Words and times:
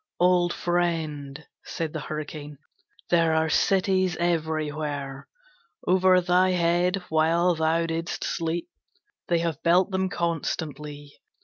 'Old 0.19 0.51
friend,' 0.51 1.45
said 1.63 1.93
the 1.93 1.99
Hurricane, 1.99 2.57
'there 3.11 3.35
are 3.35 3.49
cities 3.49 4.17
everywhere. 4.19 5.27
Over 5.85 6.19
thy 6.21 6.53
head 6.53 6.95
while 7.09 7.53
thou 7.53 7.85
didst 7.85 8.23
sleep 8.23 8.67
they 9.27 9.37
have 9.37 9.61
built 9.61 9.91
them 9.91 10.09
constantly. 10.09 11.21